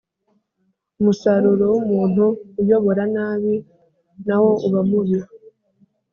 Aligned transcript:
Umusaruro 0.99 1.65
w’umuntu 1.73 2.25
uyobora 2.61 3.03
nabi 3.15 3.53
nawo 4.25 4.51
uba 4.67 4.81
mubi 4.89 5.19